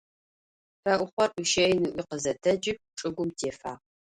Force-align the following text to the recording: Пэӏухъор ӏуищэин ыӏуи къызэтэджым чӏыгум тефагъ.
Пэӏухъор 0.83 1.29
ӏуищэин 1.35 1.83
ыӏуи 1.89 2.03
къызэтэджым 2.09 2.77
чӏыгум 2.97 3.29
тефагъ. 3.37 3.81